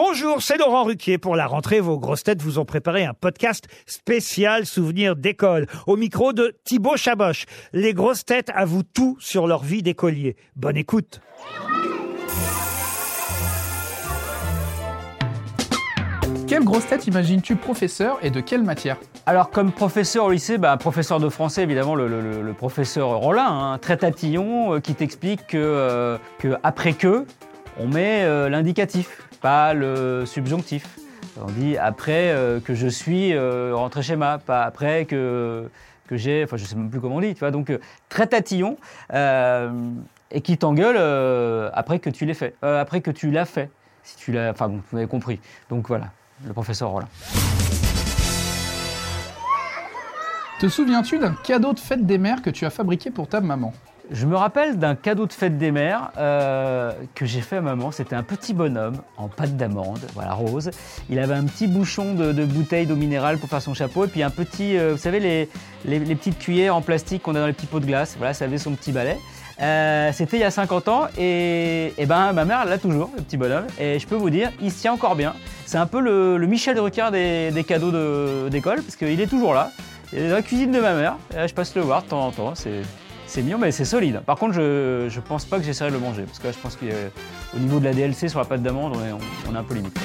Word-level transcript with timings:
Bonjour, 0.00 0.40
c'est 0.42 0.58
Laurent 0.58 0.84
Ruquier. 0.84 1.18
Pour 1.18 1.34
la 1.34 1.48
rentrée, 1.48 1.80
vos 1.80 1.98
grosses 1.98 2.22
têtes 2.22 2.40
vous 2.40 2.60
ont 2.60 2.64
préparé 2.64 3.04
un 3.04 3.14
podcast 3.14 3.66
spécial 3.84 4.64
souvenir 4.64 5.16
d'école. 5.16 5.66
Au 5.88 5.96
micro 5.96 6.32
de 6.32 6.54
Thibaut 6.62 6.96
Chaboch. 6.96 7.46
Les 7.72 7.94
grosses 7.94 8.24
têtes 8.24 8.48
avouent 8.54 8.84
tout 8.84 9.16
sur 9.18 9.48
leur 9.48 9.64
vie 9.64 9.82
d'écolier. 9.82 10.36
Bonne 10.54 10.76
écoute. 10.76 11.20
Quelle 16.46 16.62
grosse 16.62 16.86
tête 16.86 17.08
imagines-tu 17.08 17.56
professeur 17.56 18.18
et 18.22 18.30
de 18.30 18.38
quelle 18.38 18.62
matière? 18.62 18.98
Alors, 19.26 19.50
comme 19.50 19.72
professeur 19.72 20.26
au 20.26 20.30
lycée, 20.30 20.58
bah, 20.58 20.76
professeur 20.76 21.18
de 21.18 21.28
français, 21.28 21.64
évidemment, 21.64 21.96
le, 21.96 22.06
le- 22.06 22.40
le 22.40 22.52
professeur 22.52 23.16
Rollin, 23.16 23.48
hein, 23.72 23.78
très 23.78 23.96
tatillon, 23.96 24.74
euh, 24.74 24.78
qui 24.78 24.94
t'explique 24.94 25.44
que, 25.48 25.56
euh, 25.58 26.18
que 26.38 26.54
après 26.62 26.92
que, 26.92 27.26
on 27.80 27.88
met 27.88 28.22
euh, 28.22 28.48
l'indicatif, 28.48 29.27
pas 29.40 29.74
le 29.74 30.24
subjonctif. 30.26 30.98
On 31.40 31.50
dit 31.50 31.76
après 31.76 32.30
euh, 32.30 32.60
que 32.60 32.74
je 32.74 32.88
suis 32.88 33.32
euh, 33.32 33.72
rentré 33.74 34.02
chez 34.02 34.16
moi, 34.16 34.38
pas 34.38 34.64
après 34.64 35.04
que, 35.04 35.70
que 36.06 36.16
j'ai. 36.16 36.42
Enfin, 36.44 36.56
je 36.56 36.64
sais 36.64 36.74
même 36.74 36.90
plus 36.90 37.00
comment 37.00 37.16
on 37.16 37.20
dit, 37.20 37.34
tu 37.34 37.40
vois. 37.40 37.50
Donc, 37.50 37.70
euh, 37.70 37.78
très 38.08 38.26
tatillon, 38.26 38.76
et 40.30 40.40
qui 40.40 40.58
t'engueule 40.58 40.98
après 41.72 41.98
que 41.98 42.10
tu 42.10 42.26
l'aies 42.26 42.34
fait. 42.34 42.54
Après 42.62 43.00
que 43.00 43.10
tu 43.10 43.30
l'as 43.30 43.44
fait. 43.44 43.70
Tu 44.16 44.32
l'as. 44.32 44.50
Enfin, 44.50 44.68
vous 44.68 44.96
avez 44.96 45.06
compris. 45.06 45.40
Donc, 45.70 45.88
voilà, 45.88 46.10
le 46.46 46.52
professeur 46.52 46.90
Rollin. 46.90 47.08
Te 50.60 50.68
souviens-tu 50.68 51.18
d'un 51.18 51.34
cadeau 51.34 51.72
de 51.72 51.78
fête 51.78 52.04
des 52.04 52.18
mères 52.18 52.42
que 52.42 52.50
tu 52.50 52.66
as 52.66 52.70
fabriqué 52.70 53.12
pour 53.12 53.28
ta 53.28 53.40
maman? 53.40 53.72
Je 54.10 54.24
me 54.24 54.36
rappelle 54.36 54.78
d'un 54.78 54.94
cadeau 54.94 55.26
de 55.26 55.32
fête 55.34 55.58
des 55.58 55.70
mères 55.70 56.12
euh, 56.16 56.92
que 57.14 57.26
j'ai 57.26 57.42
fait 57.42 57.56
à 57.56 57.60
maman. 57.60 57.90
C'était 57.90 58.16
un 58.16 58.22
petit 58.22 58.54
bonhomme 58.54 58.96
en 59.18 59.28
pâte 59.28 59.56
d'amande, 59.56 60.00
voilà, 60.14 60.32
rose. 60.32 60.70
Il 61.10 61.18
avait 61.18 61.34
un 61.34 61.44
petit 61.44 61.66
bouchon 61.66 62.14
de, 62.14 62.44
bouteille 62.44 62.86
d'eau 62.86 62.96
minérale 62.96 63.36
pour 63.36 63.50
faire 63.50 63.60
son 63.60 63.74
chapeau 63.74 64.06
et 64.06 64.08
puis 64.08 64.22
un 64.22 64.30
petit, 64.30 64.78
euh, 64.78 64.92
vous 64.92 64.98
savez, 64.98 65.20
les, 65.84 66.14
petites 66.14 66.38
cuillères 66.38 66.74
en 66.74 66.80
plastique 66.80 67.22
qu'on 67.22 67.34
a 67.34 67.40
dans 67.40 67.46
les 67.46 67.52
petits 67.52 67.66
pots 67.66 67.80
de 67.80 67.86
glace. 67.86 68.14
Voilà, 68.16 68.32
ça 68.32 68.46
avait 68.46 68.56
son 68.56 68.72
petit 68.72 68.92
balai. 68.92 69.18
Euh, 69.60 70.10
C'était 70.14 70.38
il 70.38 70.40
y 70.40 70.44
a 70.44 70.50
50 70.50 70.88
ans 70.88 71.08
et, 71.18 71.92
ben 72.06 72.32
ma 72.32 72.46
mère 72.46 72.64
l'a 72.64 72.78
toujours, 72.78 73.10
le 73.14 73.22
petit 73.22 73.36
bonhomme. 73.36 73.66
Et 73.78 73.98
je 73.98 74.06
peux 74.06 74.16
vous 74.16 74.30
dire, 74.30 74.50
il 74.62 74.72
se 74.72 74.80
tient 74.80 74.94
encore 74.94 75.16
bien. 75.16 75.34
C'est 75.66 75.78
un 75.78 75.86
peu 75.86 76.00
le, 76.00 76.38
Michel 76.46 76.76
Drucker 76.76 77.10
des, 77.12 77.50
des 77.50 77.64
cadeaux 77.64 77.90
de- 77.90 78.48
d'école 78.48 78.80
parce 78.80 78.96
qu'il 78.96 79.20
est 79.20 79.26
toujours 79.26 79.52
là. 79.52 79.70
Il 80.14 80.20
est 80.20 80.28
dans 80.30 80.36
la 80.36 80.42
cuisine 80.42 80.72
de 80.72 80.80
ma 80.80 80.94
mère. 80.94 81.16
Je 81.46 81.52
passe 81.52 81.74
le 81.74 81.82
voir 81.82 82.02
de 82.04 82.08
temps 82.08 82.26
en 82.26 82.30
temps. 82.30 82.54
C'est 83.28 83.42
mignon, 83.42 83.58
mais 83.58 83.70
c'est 83.72 83.84
solide. 83.84 84.20
Par 84.26 84.36
contre, 84.36 84.54
je, 84.54 85.06
je 85.08 85.20
pense 85.20 85.44
pas 85.44 85.58
que 85.58 85.64
j'essaierai 85.64 85.90
de 85.90 85.94
le 85.96 86.00
manger. 86.00 86.22
Parce 86.24 86.38
que 86.38 86.46
là, 86.46 86.52
je 86.52 86.58
pense 86.58 86.76
qu'au 86.76 87.58
niveau 87.60 87.78
de 87.78 87.84
la 87.84 87.92
DLC 87.92 88.28
sur 88.28 88.38
la 88.40 88.46
pâte 88.46 88.62
d'amande, 88.62 88.96
on 88.96 89.04
est, 89.04 89.12
on, 89.12 89.18
on 89.50 89.54
est 89.54 89.58
un 89.58 89.62
peu 89.62 89.74
limite. 89.74 89.96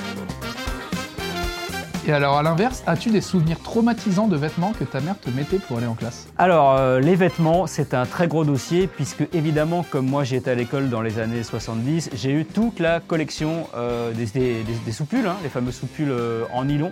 Et 2.05 2.11
alors 2.11 2.38
à 2.38 2.44
l'inverse, 2.44 2.83
as-tu 2.85 3.11
des 3.11 3.21
souvenirs 3.21 3.61
traumatisants 3.63 4.27
de 4.27 4.35
vêtements 4.35 4.73
que 4.77 4.83
ta 4.83 4.99
mère 4.99 5.17
te 5.17 5.29
mettait 5.29 5.57
pour 5.59 5.77
aller 5.77 5.88
en 5.88 5.94
classe? 5.94 6.27
Alors, 6.38 6.73
euh, 6.77 6.99
les 6.99 7.16
vêtements, 7.16 7.66
c'est 7.66 7.94
un 7.94 8.05
très 8.05 8.27
gros 8.27 8.44
dossier, 8.44 8.88
puisque 8.88 9.23
évidemment, 9.33 9.85
comme 9.89 10.07
moi 10.09 10.23
été 10.29 10.51
à 10.51 10.55
l'école 10.55 10.89
dans 10.89 11.01
les 11.01 11.17
années 11.19 11.44
70, 11.44 12.09
j'ai 12.13 12.31
eu 12.33 12.44
toute 12.44 12.79
la 12.79 12.99
collection 12.99 13.67
euh, 13.77 14.11
des, 14.11 14.25
des- 14.25 14.63
des- 14.63 14.73
des 14.85 14.91
soupules, 14.91 15.25
hein, 15.25 15.38
les 15.44 15.49
fameux 15.49 15.71
soupules 15.71 16.11
euh, 16.11 16.44
en 16.51 16.66
nylon. 16.66 16.91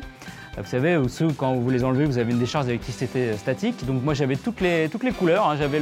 Euh, 0.57 0.61
Vous 0.61 0.67
savez, 0.69 0.99
ceux, 1.07 1.29
quand 1.29 1.53
vous 1.53 1.69
les 1.69 1.83
enlevez, 1.83 2.05
vous 2.05 2.17
avez 2.17 2.31
une 2.31 2.39
décharge 2.39 2.65
d'électricité 2.65 3.33
statique. 3.37 3.85
Donc 3.85 4.03
moi 4.03 4.13
j'avais 4.13 4.35
toutes 4.35 4.61
les, 4.61 4.89
toutes 4.89 5.03
les 5.03 5.11
couleurs. 5.11 5.47
hein. 5.47 5.55
J'avais 5.57 5.81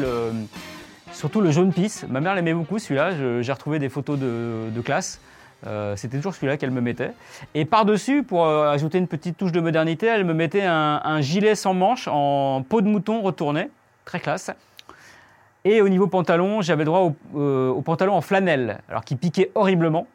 surtout 1.11 1.41
le 1.41 1.51
jaune 1.51 1.73
pisse. 1.73 2.05
Ma 2.09 2.21
mère 2.21 2.35
l'aimait 2.35 2.53
beaucoup 2.53 2.79
celui-là. 2.79 3.41
J'ai 3.41 3.51
retrouvé 3.51 3.79
des 3.79 3.89
photos 3.89 4.17
de, 4.19 4.81
classe. 4.83 5.19
Euh, 5.67 5.95
C'était 5.95 6.17
toujours 6.17 6.33
celui-là 6.33 6.57
qu'elle 6.57 6.71
me 6.71 6.81
mettait. 6.81 7.11
Et 7.53 7.65
par-dessus, 7.65 8.23
pour 8.23 8.45
euh, 8.45 8.69
ajouter 8.71 8.97
une 8.97 9.07
petite 9.07 9.37
touche 9.37 9.51
de 9.51 9.59
modernité, 9.59 10.05
elle 10.07 10.23
me 10.23 10.33
mettait 10.33 10.63
un, 10.63 11.21
gilet 11.21 11.55
sans 11.55 11.73
manches 11.73 12.07
en 12.09 12.63
peau 12.67 12.81
de 12.81 12.87
mouton 12.87 13.21
retourné. 13.21 13.69
Très 14.05 14.19
classe. 14.19 14.51
Et 15.65 15.81
au 15.81 15.89
niveau 15.89 16.07
pantalon, 16.07 16.61
j'avais 16.61 16.85
droit 16.85 17.01
au, 17.01 17.15
euh, 17.35 17.69
au 17.69 17.81
pantalon 17.81 18.13
en 18.13 18.21
flanelle, 18.21 18.79
alors 18.87 19.03
qui 19.03 19.15
piquait 19.17 19.51
horriblement. 19.55 20.07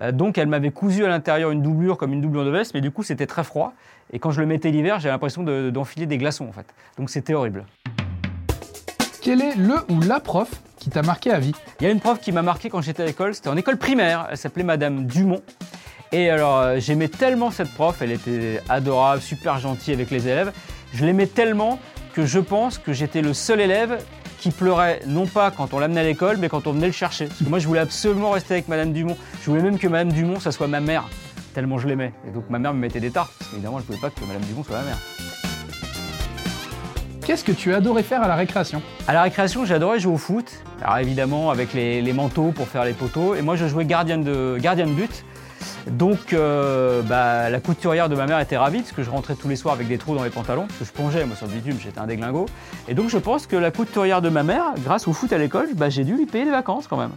Euh, 0.00 0.12
donc 0.12 0.38
elle 0.38 0.48
m'avait 0.48 0.70
cousu 0.70 1.04
à 1.04 1.08
l'intérieur 1.08 1.50
une 1.50 1.62
doublure 1.62 1.96
comme 1.96 2.12
une 2.12 2.20
doublure 2.20 2.44
de 2.44 2.50
veste, 2.50 2.74
mais 2.74 2.80
du 2.80 2.90
coup 2.90 3.02
c'était 3.02 3.26
très 3.26 3.44
froid. 3.44 3.72
Et 4.12 4.18
quand 4.18 4.30
je 4.30 4.40
le 4.40 4.46
mettais 4.46 4.70
l'hiver, 4.70 5.00
j'avais 5.00 5.12
l'impression 5.12 5.42
de- 5.42 5.70
d'enfiler 5.70 6.06
des 6.06 6.18
glaçons 6.18 6.46
en 6.48 6.52
fait. 6.52 6.66
Donc 6.96 7.10
c'était 7.10 7.34
horrible. 7.34 7.64
Quel 9.20 9.42
est 9.42 9.56
le 9.56 9.74
ou 9.90 10.00
la 10.00 10.20
prof 10.20 10.48
qui 10.76 10.90
t'a 10.90 11.02
marqué 11.02 11.30
à 11.30 11.38
vie? 11.38 11.52
Il 11.80 11.84
y 11.84 11.86
a 11.86 11.90
une 11.90 12.00
prof 12.00 12.20
qui 12.20 12.32
m'a 12.32 12.42
marqué 12.42 12.70
quand 12.70 12.80
j'étais 12.80 13.02
à 13.02 13.06
l'école, 13.06 13.34
c'était 13.34 13.48
en 13.48 13.56
école 13.56 13.76
primaire, 13.76 14.28
elle 14.30 14.36
s'appelait 14.38 14.62
Madame 14.64 15.06
Dumont. 15.06 15.42
Et 16.12 16.30
alors 16.30 16.58
euh, 16.58 16.76
j'aimais 16.78 17.08
tellement 17.08 17.50
cette 17.50 17.72
prof, 17.74 18.00
elle 18.00 18.12
était 18.12 18.60
adorable, 18.68 19.20
super 19.20 19.58
gentille 19.58 19.92
avec 19.92 20.10
les 20.10 20.26
élèves. 20.28 20.52
Je 20.94 21.04
l'aimais 21.04 21.26
tellement 21.26 21.78
que 22.14 22.24
je 22.24 22.38
pense 22.38 22.78
que 22.78 22.92
j'étais 22.92 23.20
le 23.20 23.34
seul 23.34 23.60
élève 23.60 23.98
qui 24.48 24.56
pleurait 24.56 25.00
non 25.06 25.26
pas 25.26 25.50
quand 25.50 25.74
on 25.74 25.78
l'amenait 25.78 26.00
à 26.00 26.04
l'école, 26.04 26.38
mais 26.38 26.48
quand 26.48 26.66
on 26.66 26.72
venait 26.72 26.86
le 26.86 26.92
chercher. 26.92 27.26
Parce 27.26 27.42
que 27.42 27.48
moi 27.48 27.58
je 27.58 27.66
voulais 27.66 27.80
absolument 27.80 28.30
rester 28.30 28.54
avec 28.54 28.68
Madame 28.68 28.92
Dumont. 28.92 29.16
Je 29.42 29.50
voulais 29.50 29.62
même 29.62 29.78
que 29.78 29.88
Madame 29.88 30.12
Dumont, 30.12 30.40
ça 30.40 30.52
soit 30.52 30.68
ma 30.68 30.80
mère, 30.80 31.04
tellement 31.54 31.78
je 31.78 31.86
l'aimais. 31.86 32.12
Et 32.26 32.30
donc 32.30 32.48
ma 32.48 32.58
mère 32.58 32.72
me 32.72 32.78
mettait 32.78 33.00
des 33.00 33.10
tartes, 33.10 33.32
parce 33.38 33.50
qu'évidemment 33.50 33.78
je 33.78 33.82
ne 33.82 33.86
voulais 33.88 33.98
pas 33.98 34.10
que 34.10 34.24
Madame 34.24 34.42
Dumont 34.42 34.64
soit 34.64 34.76
ma 34.76 34.84
mère. 34.84 34.98
Qu'est-ce 37.26 37.44
que 37.44 37.52
tu 37.52 37.74
adorais 37.74 38.02
faire 38.02 38.22
à 38.22 38.28
la 38.28 38.36
récréation? 38.36 38.80
À 39.06 39.12
la 39.12 39.22
récréation, 39.22 39.66
j'adorais 39.66 40.00
jouer 40.00 40.14
au 40.14 40.18
foot. 40.18 40.50
Alors 40.82 40.96
évidemment, 40.96 41.50
avec 41.50 41.74
les, 41.74 42.00
les 42.00 42.12
manteaux 42.14 42.52
pour 42.52 42.68
faire 42.68 42.86
les 42.86 42.94
poteaux. 42.94 43.34
Et 43.34 43.42
moi, 43.42 43.54
je 43.54 43.68
jouais 43.68 43.84
gardien 43.84 44.16
de, 44.16 44.56
gardien 44.58 44.86
de 44.86 44.92
but. 44.92 45.24
Donc, 45.90 46.32
euh, 46.32 47.02
bah, 47.02 47.50
la 47.50 47.60
couturière 47.60 48.08
de 48.08 48.16
ma 48.16 48.26
mère 48.26 48.40
était 48.40 48.56
ravie 48.56 48.80
parce 48.80 48.92
que 48.92 49.02
je 49.02 49.10
rentrais 49.10 49.34
tous 49.34 49.48
les 49.48 49.56
soirs 49.56 49.74
avec 49.74 49.88
des 49.88 49.98
trous 49.98 50.14
dans 50.14 50.24
les 50.24 50.30
pantalons. 50.30 50.66
Parce 50.66 50.78
que 50.78 50.84
je 50.84 50.92
plongeais, 50.92 51.24
moi, 51.24 51.36
sur 51.36 51.46
le 51.46 51.52
j'étais 51.80 51.98
un 51.98 52.06
déglingo. 52.06 52.46
Et 52.88 52.94
donc, 52.94 53.08
je 53.08 53.18
pense 53.18 53.46
que 53.46 53.56
la 53.56 53.70
couturière 53.70 54.22
de 54.22 54.28
ma 54.28 54.42
mère, 54.42 54.74
grâce 54.84 55.08
au 55.08 55.12
foot 55.12 55.32
à 55.32 55.38
l'école, 55.38 55.68
bah, 55.74 55.90
j'ai 55.90 56.04
dû 56.04 56.14
lui 56.14 56.26
payer 56.26 56.44
des 56.44 56.50
vacances 56.50 56.86
quand 56.86 56.96
même. 56.96 57.12